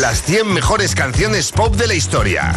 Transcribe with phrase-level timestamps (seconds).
[0.00, 2.54] Las 100 mejores canciones pop de la historia.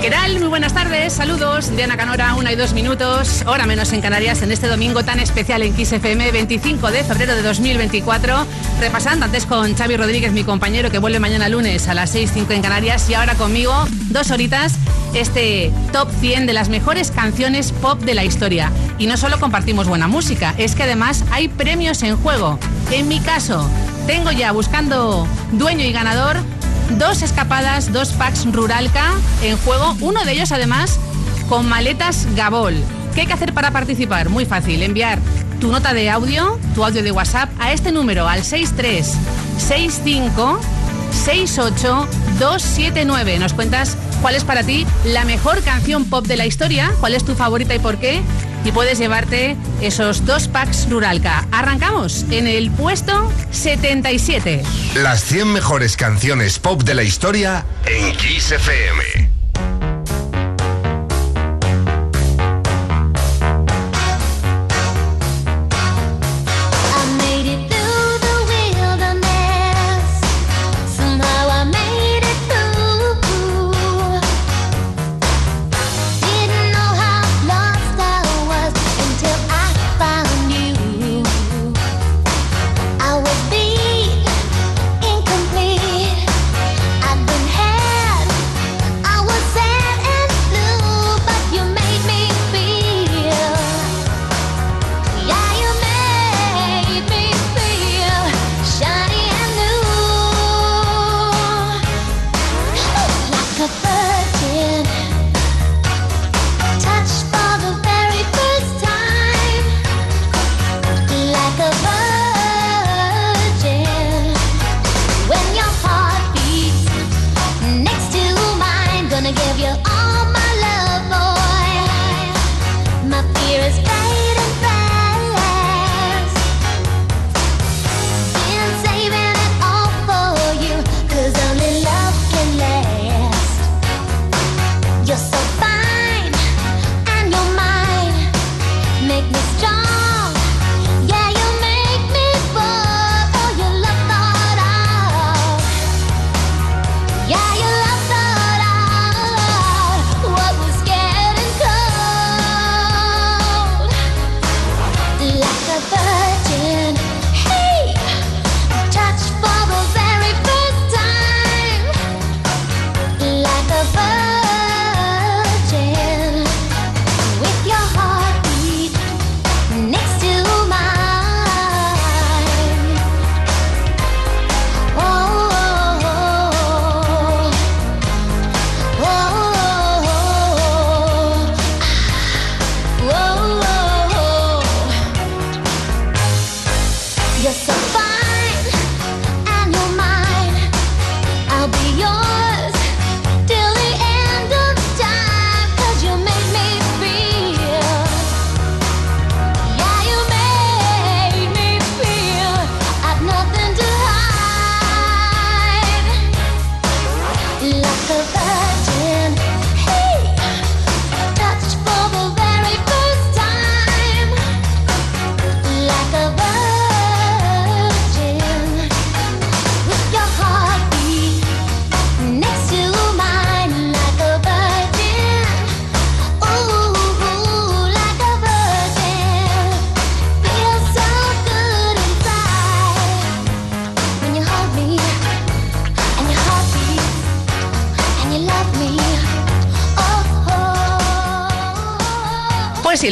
[0.00, 0.38] ¿Qué tal?
[0.38, 1.74] Muy buenas tardes, saludos.
[1.74, 5.62] Diana Canora, una y dos minutos, hora menos en Canarias, en este domingo tan especial
[5.62, 8.46] en Kiss FM, 25 de febrero de 2024.
[8.78, 12.62] Repasando antes con Xavi Rodríguez, mi compañero, que vuelve mañana lunes a las 6.05 en
[12.62, 13.74] Canarias, y ahora conmigo,
[14.10, 14.74] dos horitas,
[15.14, 18.70] este top 100 de las mejores canciones pop de la historia.
[18.98, 22.60] Y no solo compartimos buena música, es que además hay premios en juego.
[22.92, 23.68] En mi caso,
[24.06, 26.36] tengo ya buscando dueño y ganador
[26.98, 30.98] dos escapadas, dos packs Ruralca en juego, uno de ellos además
[31.48, 32.74] con maletas Gabol.
[33.14, 34.28] ¿Qué hay que hacer para participar?
[34.28, 35.18] Muy fácil, enviar
[35.60, 39.12] tu nota de audio, tu audio de WhatsApp a este número, al 63
[39.58, 40.60] 65
[41.10, 43.38] 68 279.
[43.38, 47.24] Nos cuentas cuál es para ti la mejor canción pop de la historia, cuál es
[47.24, 48.22] tu favorita y por qué
[48.64, 51.46] y puedes llevarte esos dos packs Ruralca.
[51.52, 54.62] Arrancamos en el puesto 77.
[54.96, 59.37] Las 100 mejores canciones pop de la historia en Kiss FM.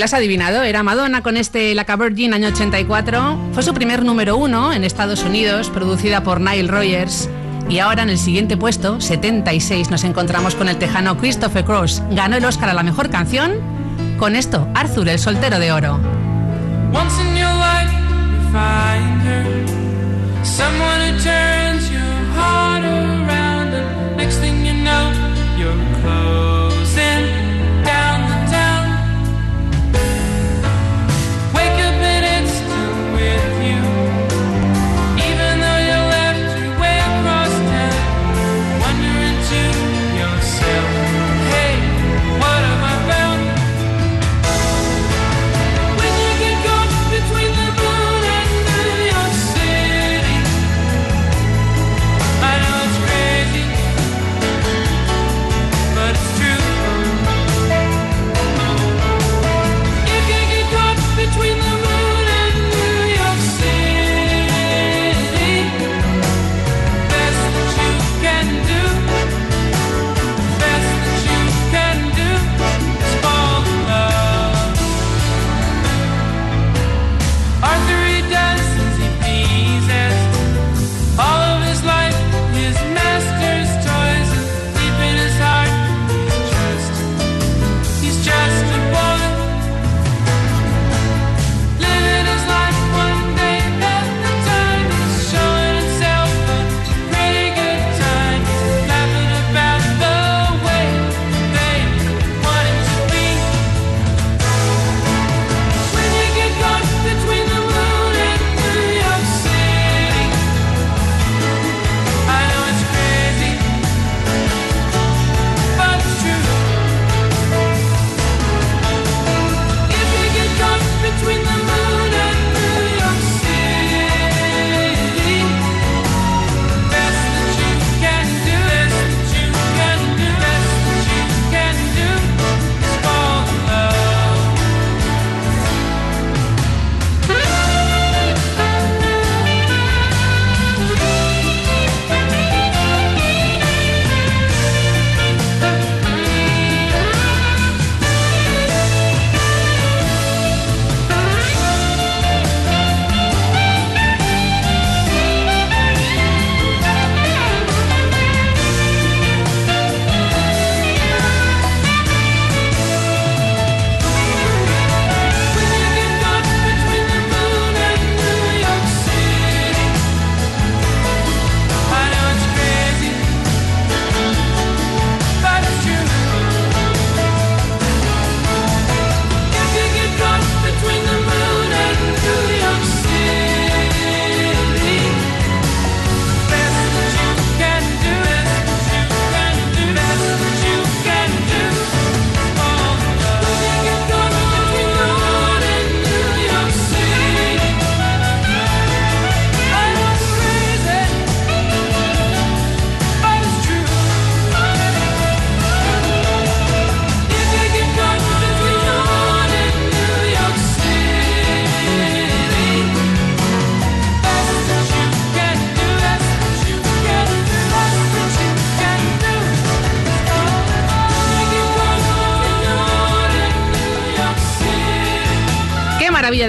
[0.07, 3.51] Has adivinado, era Madonna con este La Virgin año 84.
[3.53, 7.29] Fue su primer número uno en Estados Unidos, producida por Nile Rogers.
[7.69, 12.05] Y ahora en el siguiente puesto, 76, nos encontramos con el tejano Christopher Cross.
[12.13, 13.55] Ganó el Oscar a la mejor canción
[14.17, 15.99] con esto, Arthur, el soltero de oro.
[24.17, 24.57] between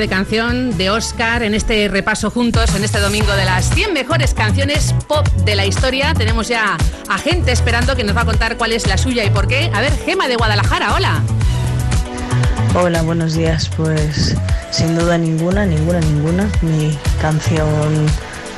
[0.08, 4.94] canción de Oscar en este repaso juntos, en este domingo de las 100 mejores canciones
[5.08, 6.14] pop de la historia.
[6.14, 6.78] Tenemos ya
[7.08, 9.70] a gente esperando que nos va a contar cuál es la suya y por qué.
[9.74, 11.22] A ver, Gema de Guadalajara, hola.
[12.76, 13.70] Hola, buenos días.
[13.76, 14.36] Pues
[14.72, 16.50] sin duda ninguna, ninguna, ninguna.
[16.62, 18.06] Mi canción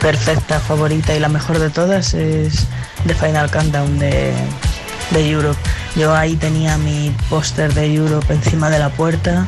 [0.02, 2.68] perfecta, favorita y la mejor de todas es
[3.08, 4.34] The Final Countdown de,
[5.12, 5.60] de Europe.
[5.96, 9.48] Yo ahí tenía mi póster de Europe encima de la puerta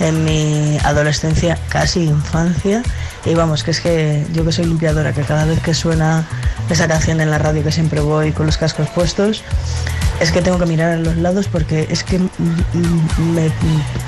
[0.00, 2.82] en mi adolescencia, casi infancia.
[3.24, 6.26] Y vamos, que es que yo que soy limpiadora, que cada vez que suena
[6.68, 9.44] esa canción en la radio, que siempre voy con los cascos puestos,
[10.20, 13.50] es que tengo que mirar a los lados porque es que me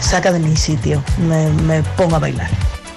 [0.01, 2.51] saca de mi sitio, me, me pongo a bailar.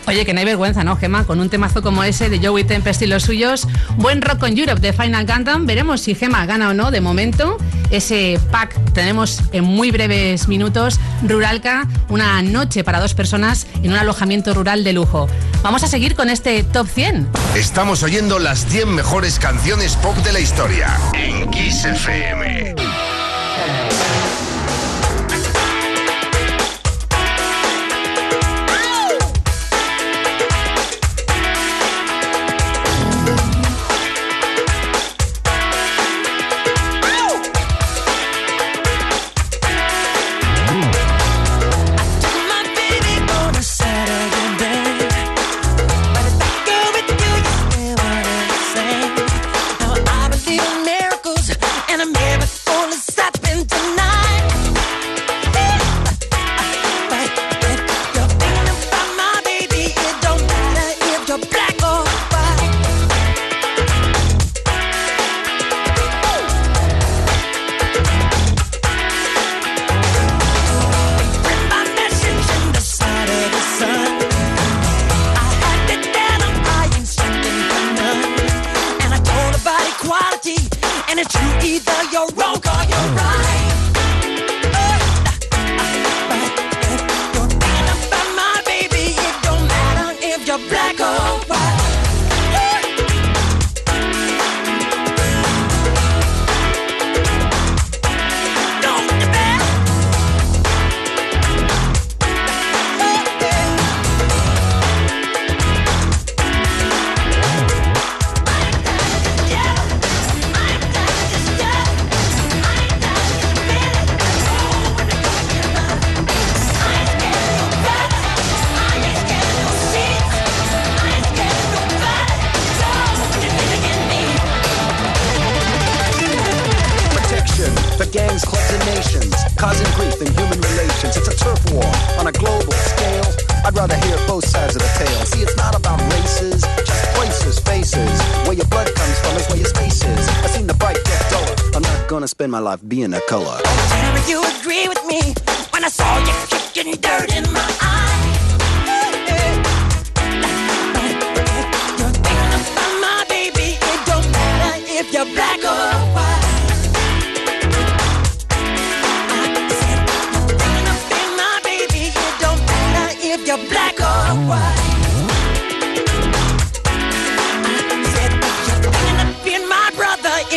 [0.08, 1.26] Oye, que no hay vergüenza, ¿no, Gemma?
[1.26, 4.80] Con un temazo como ese de Joey Tempest y los suyos, buen rock con Europe
[4.80, 5.66] de Final Countdown.
[5.66, 7.58] Veremos si Gemma gana o no de momento.
[7.90, 11.00] Ese pack tenemos en muy breves minutos.
[11.24, 15.28] Ruralca, una noche para dos personas en un alojamiento rural de lujo.
[15.64, 17.28] Vamos a seguir con este top 100.
[17.56, 22.76] Estamos oyendo las 100 mejores canciones pop de la historia en Kiss FM.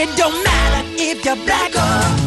[0.01, 2.18] It don't matter if you're black se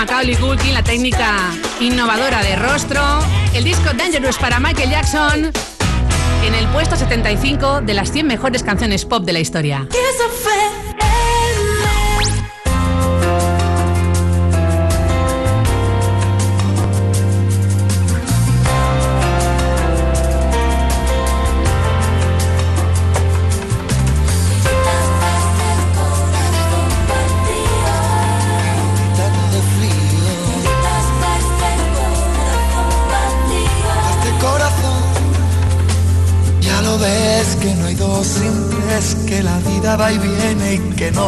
[0.00, 1.36] Macaulay Culkin, la técnica
[1.78, 3.02] innovadora de rostro,
[3.52, 5.52] el disco Dangerous para Michael Jackson,
[6.42, 9.86] en el puesto 75 de las 100 mejores canciones pop de la historia.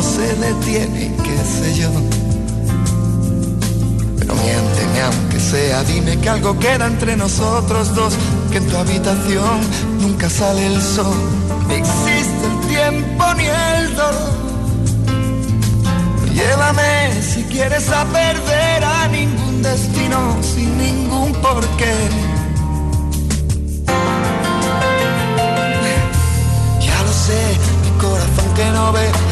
[0.02, 1.90] No se detiene, qué sé yo.
[4.18, 8.14] Pero miénteme aunque sea, dime que algo queda entre nosotros dos,
[8.50, 9.60] que en tu habitación
[10.00, 11.14] nunca sale el sol,
[11.68, 14.32] ni existe el tiempo ni el dolor.
[16.34, 21.94] Llévame si quieres a perder a ningún destino sin ningún porqué.
[26.80, 27.42] Ya lo sé,
[27.84, 29.31] mi corazón que no ve,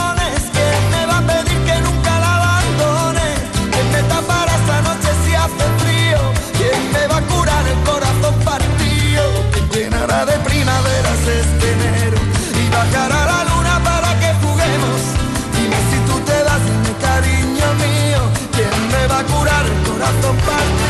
[6.57, 9.23] ¿Quién me va a curar el corazón partido?
[9.51, 12.17] ¿Quién llenará de primaveras este enero?
[12.61, 15.01] Y bajará la luna para que juguemos.
[15.55, 18.21] Dime si tú te das, dime cariño mío.
[18.53, 20.80] ¿Quién me va a curar el corazón partido?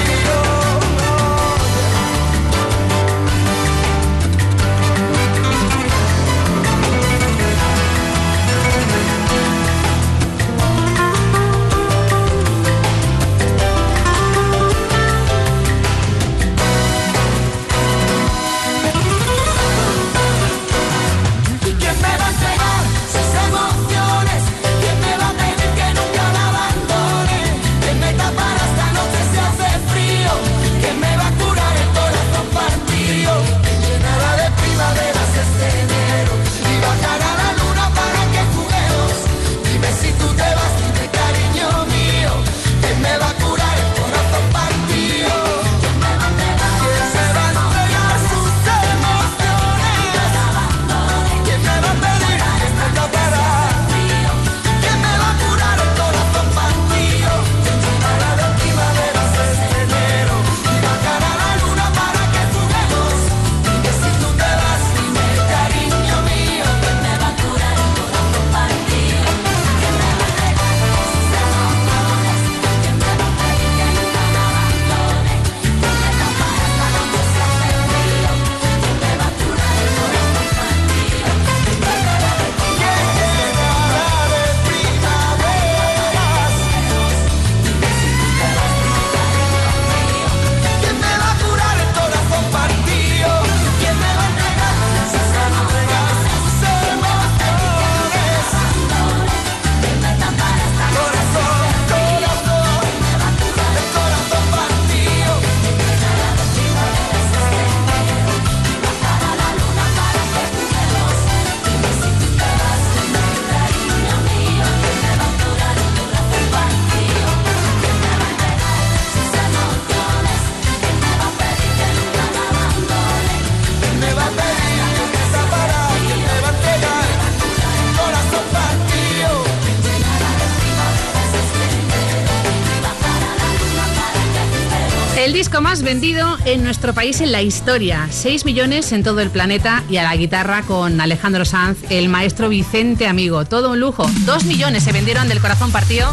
[135.81, 138.07] Vendido en nuestro país en la historia.
[138.09, 142.49] 6 millones en todo el planeta y a la guitarra con Alejandro Sanz, el maestro
[142.49, 143.45] Vicente Amigo.
[143.45, 144.05] Todo un lujo.
[144.25, 146.09] 2 millones se vendieron del corazón partido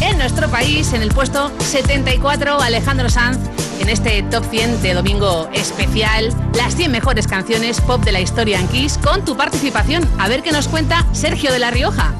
[0.00, 0.92] en nuestro país.
[0.92, 3.38] En el puesto 74, Alejandro Sanz
[3.80, 6.32] en este top 100 de domingo especial.
[6.56, 10.08] Las 100 mejores canciones pop de la historia en Kiss con tu participación.
[10.18, 12.14] A ver qué nos cuenta Sergio de La Rioja.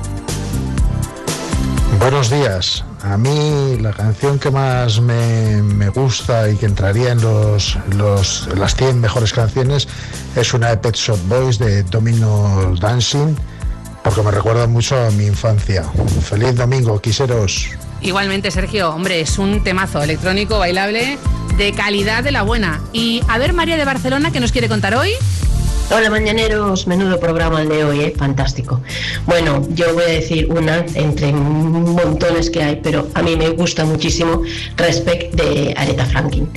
[1.99, 2.85] Buenos días.
[3.05, 8.49] A mí la canción que más me, me gusta y que entraría en los, los-
[8.57, 9.87] las 100 mejores canciones
[10.35, 13.35] es una de Pet Shop Boys de Domino Dancing,
[14.03, 15.85] porque me recuerda mucho a mi infancia.
[16.23, 17.67] Feliz domingo, quiseros.
[18.01, 21.19] Igualmente, Sergio, hombre, es un temazo electrónico bailable
[21.59, 22.81] de calidad de la buena.
[22.95, 25.11] Y a ver, María de Barcelona, ¿qué nos quiere contar hoy?
[25.91, 28.15] Hola mañaneros, menudo programa el de hoy, ¿eh?
[28.17, 28.81] fantástico.
[29.27, 33.85] Bueno, yo voy a decir una entre montones que hay, pero a mí me gusta
[33.85, 34.43] muchísimo
[34.77, 36.49] Respect de Aretha Franklin.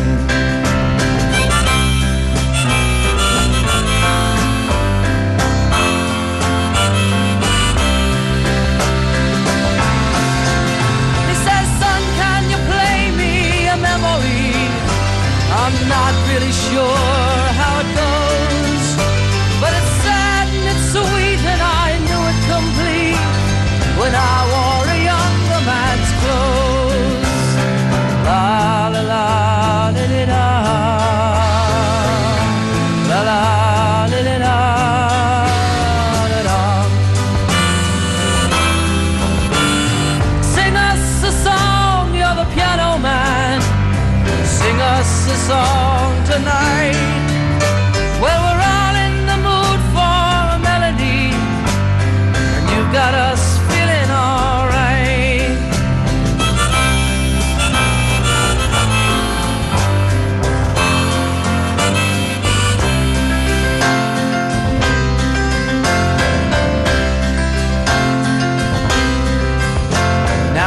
[11.28, 14.56] He says, son, can you play me a memory?
[15.62, 16.89] I'm not really sure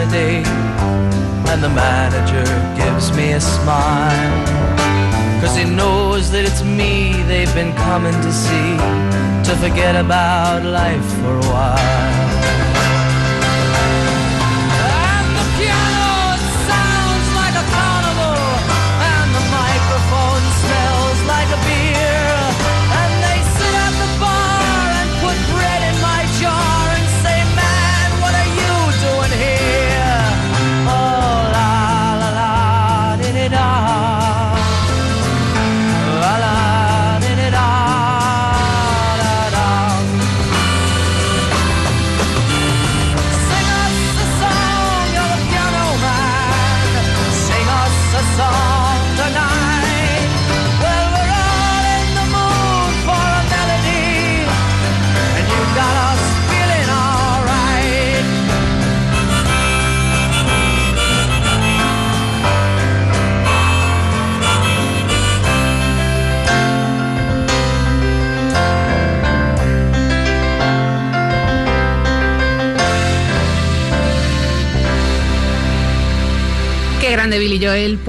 [0.00, 0.42] Saturday,
[1.50, 4.46] and the manager gives me a smile.
[5.42, 8.76] Cause he knows that it's me they've been coming to see,
[9.44, 12.29] to forget about life for a while.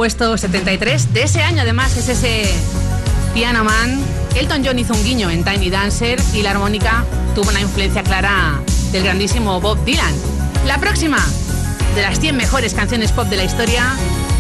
[0.02, 2.52] Puesto 73 de ese año además es ese
[3.36, 4.04] Piano Man.
[4.34, 8.60] Elton John hizo un guiño en Tiny Dancer y la armónica tuvo una influencia clara
[8.92, 10.12] del grandísimo Bob Dylan.
[10.66, 11.20] La próxima
[11.94, 13.94] de las 100 mejores canciones pop de la historia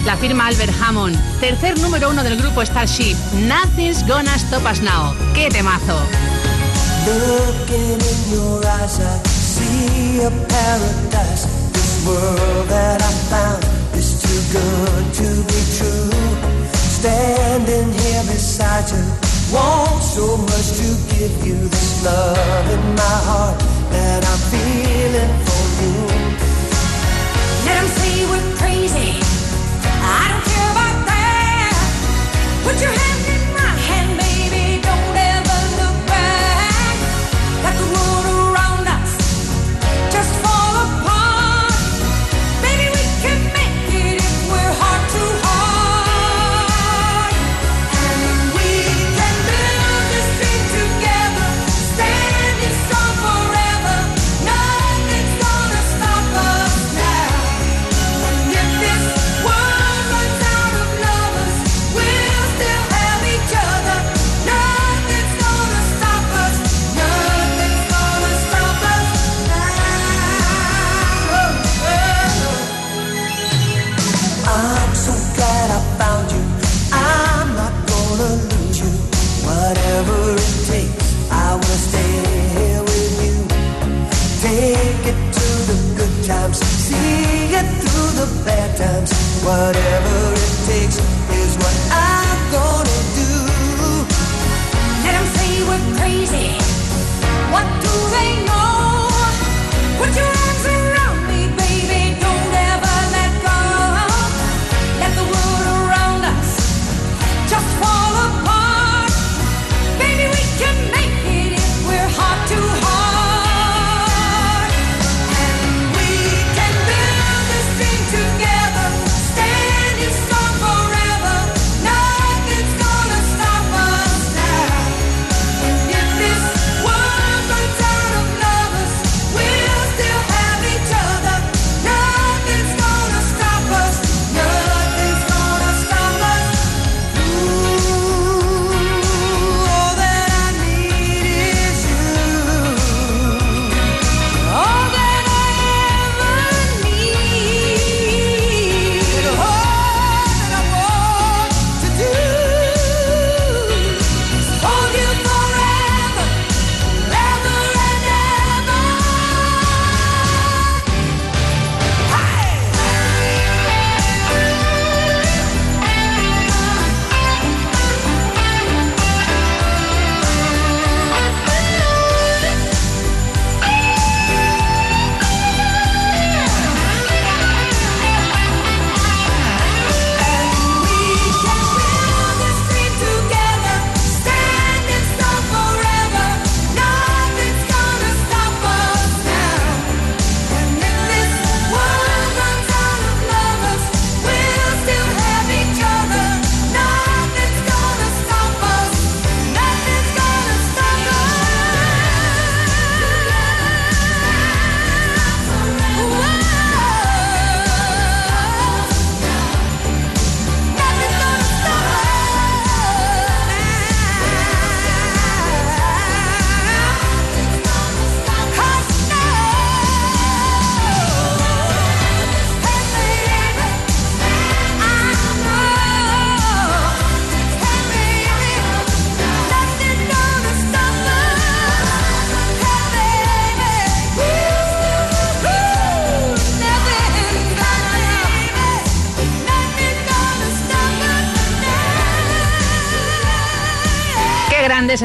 [0.04, 3.16] la firma Albert Hammond, tercer número uno del grupo Starship.
[3.48, 5.14] Nothing's gonna stop us now.
[5.36, 6.00] ¡Qué temazo!
[7.06, 8.02] Looking
[14.52, 16.12] good to be true.
[17.00, 19.04] Standing here beside you,
[19.54, 22.41] want so much to give you this love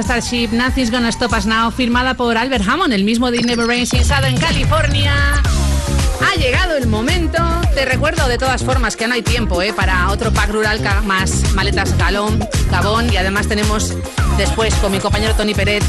[0.02, 4.28] Starship, Nothing's Gonna Stop Us Now, firmada por Albert Hammond, el mismo de Never Inside
[4.28, 5.14] en California.
[6.20, 7.65] Ha llegado el momento.
[7.76, 9.74] Te recuerdo de todas formas que no hay tiempo ¿eh?
[9.74, 13.92] para otro pack rural más maletas galón, gabón y además tenemos
[14.38, 15.84] después con mi compañero Tony Peret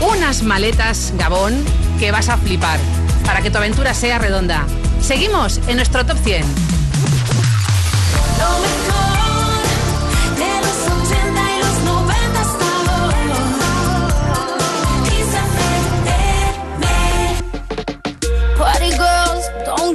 [0.00, 1.64] unas maletas Gabón
[1.98, 2.78] que vas a flipar
[3.24, 4.64] para que tu aventura sea redonda.
[5.00, 6.44] Seguimos en nuestro top 100.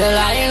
[0.00, 0.49] till I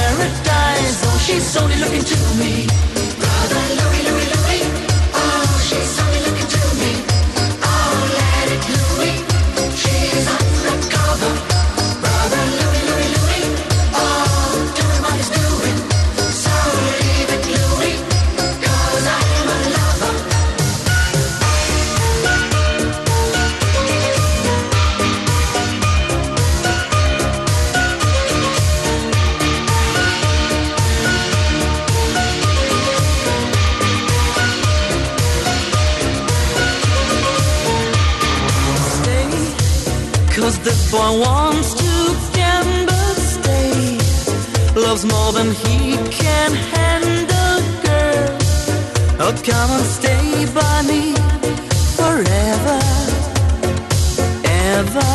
[0.23, 3.00] Oh, she's only looking to me.
[41.19, 41.91] Wants to
[42.33, 43.97] gamble, stay.
[44.75, 48.37] Loves more than he can handle, girl.
[49.23, 51.13] Oh, come and stay by me
[51.99, 52.79] forever,
[54.45, 55.11] ever.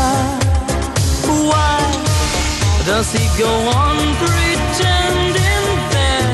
[1.51, 1.80] Why
[2.84, 3.53] does he go
[3.84, 5.64] on pretending
[5.97, 6.32] that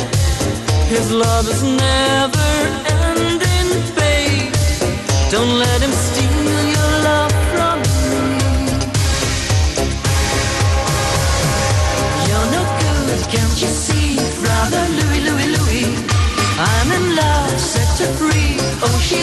[0.88, 2.50] his love is never
[3.04, 4.52] ending, babe?
[5.30, 6.21] Don't let him steal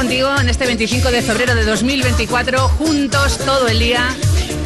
[0.00, 4.08] contigo en este 25 de febrero de 2024, juntos todo el día,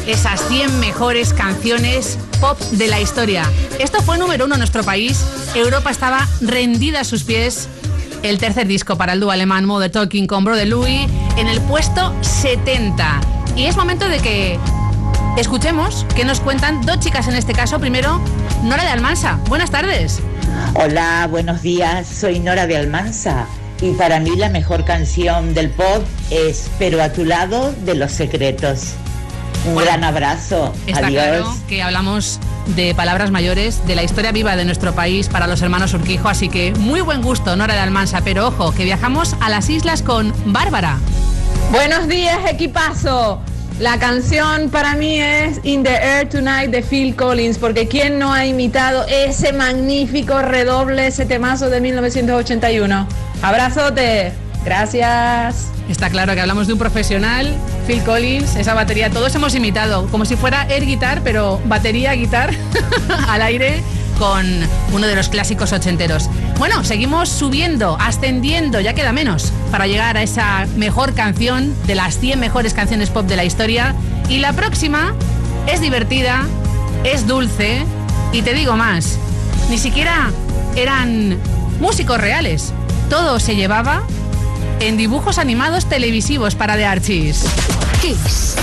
[0.07, 3.43] esas 100 mejores canciones pop de la historia?
[3.77, 5.25] Esto fue número uno en nuestro país.
[5.53, 7.67] Europa estaba rendida a sus pies.
[8.23, 12.15] El tercer disco para el dúo alemán Mother Talking con Brother Louis en el puesto
[12.21, 13.19] 70.
[13.57, 14.57] Y es momento de que
[15.35, 17.77] escuchemos qué nos cuentan dos chicas en este caso.
[17.77, 18.21] Primero,
[18.63, 19.37] Nora de Almansa.
[19.49, 20.21] Buenas tardes.
[20.75, 22.07] Hola, buenos días.
[22.07, 23.47] Soy Nora de Almansa
[23.81, 28.11] y para mí la mejor canción del pop es Pero a tu lado de los
[28.11, 28.93] secretos.
[29.67, 30.73] Un gran abrazo.
[30.85, 31.23] Está Adiós.
[31.23, 32.39] claro que hablamos
[32.75, 36.49] de palabras mayores, de la historia viva de nuestro país para los hermanos Urquijo, así
[36.49, 40.33] que muy buen gusto, Nora de Almansa, pero ojo, que viajamos a las islas con
[40.45, 40.97] Bárbara.
[41.71, 43.41] Buenos días, equipazo.
[43.79, 48.31] La canción para mí es In the Air Tonight de Phil Collins, porque ¿quién no
[48.31, 53.07] ha imitado ese magnífico redoble, ese temazo de 1981?
[53.41, 54.33] Abrazote.
[54.63, 55.71] Gracias.
[55.89, 57.53] Está claro que hablamos de un profesional,
[57.85, 62.49] Phil Collins, esa batería, todos hemos imitado, como si fuera air guitar, pero batería, guitar
[63.27, 63.83] al aire
[64.17, 64.45] con
[64.93, 66.29] uno de los clásicos ochenteros.
[66.57, 72.17] Bueno, seguimos subiendo, ascendiendo, ya queda menos para llegar a esa mejor canción de las
[72.17, 73.93] 100 mejores canciones pop de la historia.
[74.29, 75.13] Y la próxima
[75.67, 76.45] es divertida,
[77.03, 77.83] es dulce
[78.31, 79.17] y te digo más,
[79.69, 80.31] ni siquiera
[80.75, 81.37] eran
[81.79, 82.73] músicos reales,
[83.09, 84.03] todo se llevaba
[84.79, 87.45] en dibujos animados televisivos para The Archies.
[88.01, 88.55] Kiss.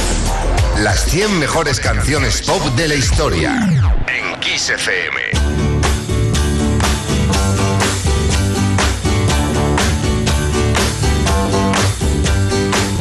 [0.78, 3.68] Las 100 mejores canciones pop de la historia.
[4.06, 5.20] En Kiss FM.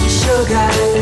[0.08, 1.01] Sugar.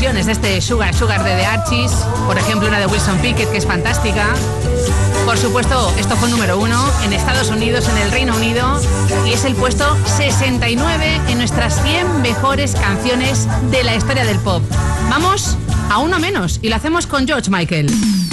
[0.00, 1.90] Versiones de este Sugar Sugar de The Archies,
[2.24, 4.28] por ejemplo una de Wilson Pickett que es fantástica.
[5.24, 8.80] Por supuesto, esto fue número uno en Estados Unidos, en el Reino Unido,
[9.26, 14.62] y es el puesto 69 en nuestras 100 mejores canciones de la historia del pop.
[15.10, 15.56] Vamos
[15.90, 18.27] a uno menos y lo hacemos con George Michael.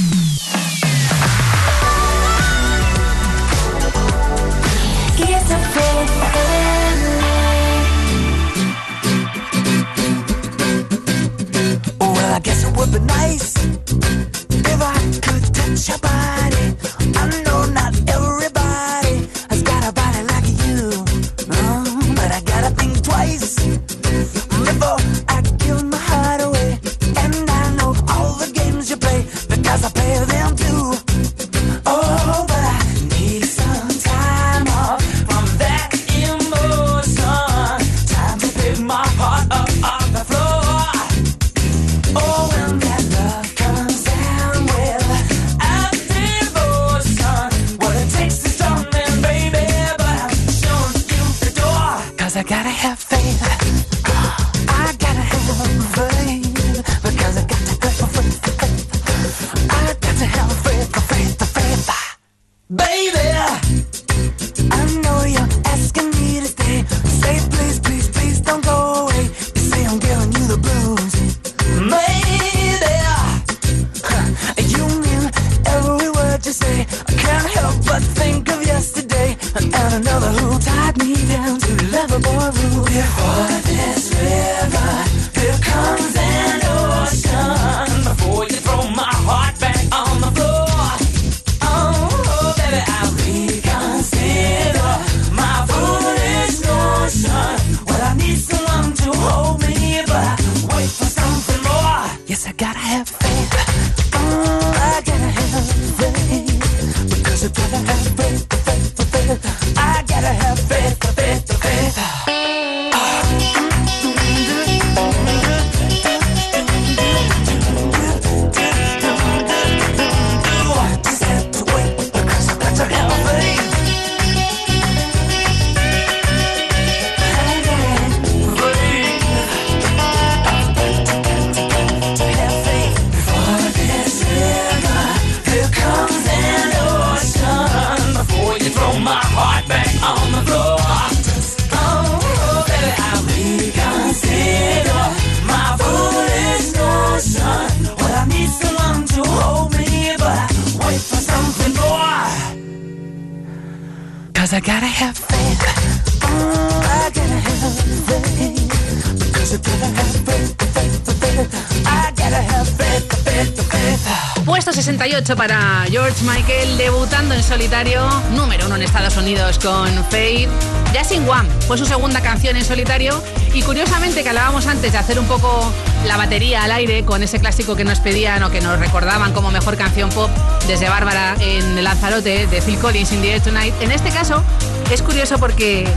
[164.43, 170.49] Puesto 68 para George Michael, debutando en solitario, número uno en Estados Unidos con Faith.
[170.97, 173.21] Just in One fue su segunda canción en solitario
[173.53, 175.71] y curiosamente que hablábamos antes de hacer un poco
[176.07, 179.51] la batería al aire con ese clásico que nos pedían o que nos recordaban como
[179.51, 180.31] mejor canción pop
[180.67, 183.73] desde Bárbara en Lanzarote de Phil Collins in the Air Tonight.
[183.81, 184.43] En este caso
[184.91, 185.87] es curioso porque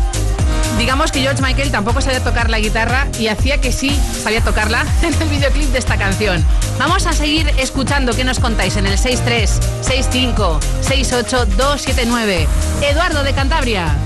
[0.79, 4.85] digamos que George Michael tampoco sabía tocar la guitarra y hacía que sí sabía tocarla
[5.03, 6.45] en el videoclip de esta canción.
[6.79, 9.51] Vamos a seguir escuchando qué nos contáis en el 63
[9.83, 12.47] 65 68 279.
[12.83, 13.97] Eduardo de Cantabria.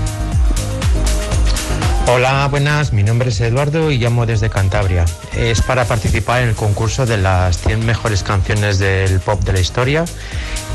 [2.05, 2.91] Hola, buenas.
[2.91, 5.05] Mi nombre es Eduardo y llamo desde Cantabria.
[5.35, 9.59] Es para participar en el concurso de las 100 mejores canciones del pop de la
[9.61, 10.03] historia.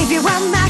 [0.02, 0.61] If you want my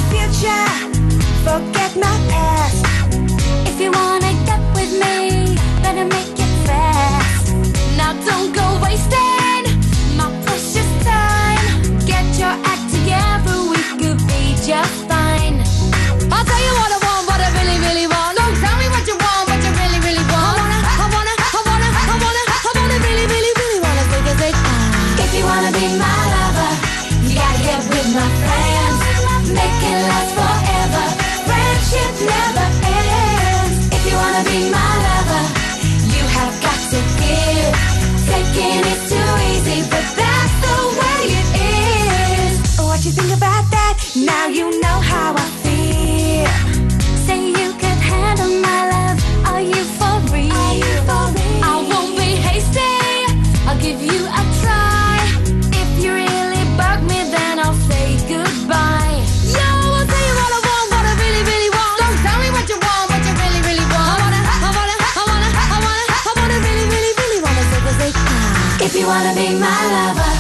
[69.12, 70.34] wanna be my lover,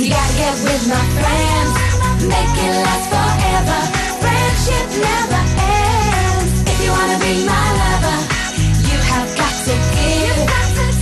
[0.00, 1.72] you gotta get with my friends.
[2.32, 3.80] Make it last forever.
[4.24, 6.52] Friendship never ends.
[6.72, 8.18] If you wanna be my lover,
[8.88, 10.38] you have got to give.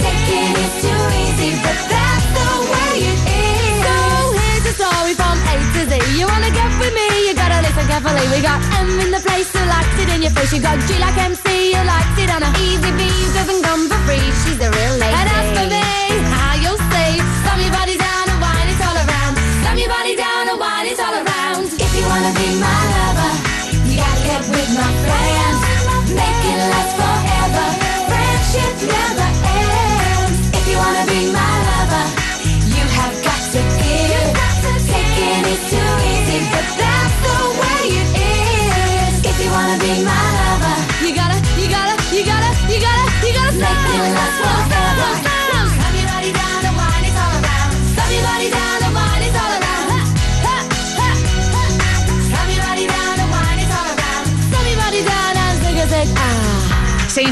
[0.03, 3.79] Taking is too easy, but that's the way it is.
[3.87, 3.97] So
[4.43, 5.93] here's the story from A to Z.
[6.18, 7.07] You wanna get with me?
[7.27, 8.27] You gotta listen carefully.
[8.35, 10.51] We got M in the place who likes it in your face.
[10.51, 13.07] You got G like MC, you likes it on a easy B.
[13.39, 14.27] Doesn't come for free.
[14.43, 15.14] She's a real lady.
[15.23, 15.82] And as for me,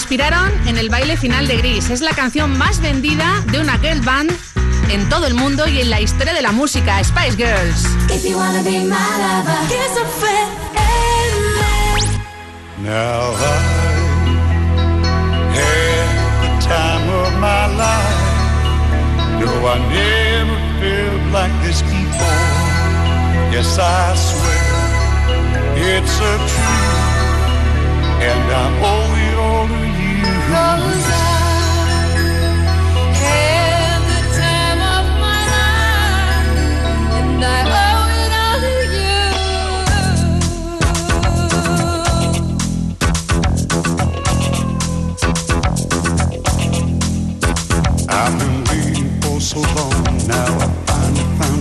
[0.00, 1.90] inspiraron en el baile final de Gris.
[1.90, 4.32] Es la canción más vendida de una girl band
[4.90, 7.84] en todo el mundo y en la historia de la música, Spice Girls.
[8.08, 10.50] If you wanna be my lover, here's a friend.
[12.78, 13.58] Now I
[15.54, 16.08] had
[16.40, 18.20] the time of my life.
[19.38, 22.48] No, I never felt like this before.
[23.52, 24.64] Yes, I swear
[25.76, 26.90] it's a truth,
[28.28, 29.89] and I owe it all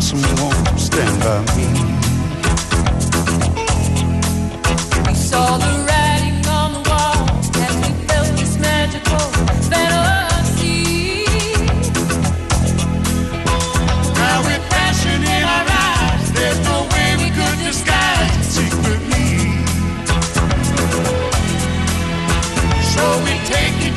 [0.10, 1.68] someone stand by me.
[5.08, 5.89] We saw the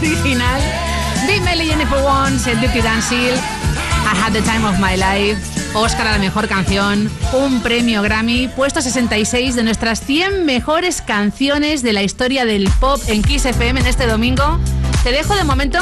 [0.00, 0.60] Original.
[1.26, 1.98] Big Melly, Jennifer
[2.46, 3.34] el Dirty Dancing,
[4.04, 5.40] I Had the Time of My Life,
[5.74, 11.82] Oscar a la mejor canción, un premio Grammy, puesto 66 de nuestras 100 mejores canciones
[11.82, 14.58] de la historia del pop en Kiss FM en este domingo.
[15.02, 15.78] Te dejo de momento